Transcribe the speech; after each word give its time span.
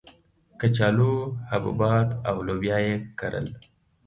کچالو، 0.59 1.11
حبوبات 1.49 2.09
او 2.29 2.35
لوبیا 2.47 2.77
یې 2.87 2.95
کرل. 3.19 3.47